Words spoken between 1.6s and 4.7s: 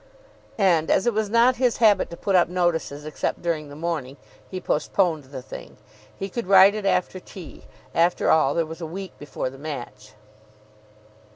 habit to put up notices except during the morning, he